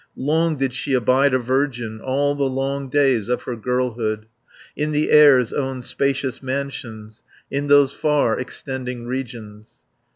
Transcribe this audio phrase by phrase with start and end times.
[0.17, 4.25] Long did she abide a virgin, All the long days of her girlhood,
[4.75, 9.83] In the Air's own spacious mansions, In those far extending regions.